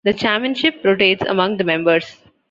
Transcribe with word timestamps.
The 0.03 0.13
chairmanship 0.13 0.83
rotates 0.83 1.21
among 1.27 1.57
the 1.57 1.63
members. 1.63 2.15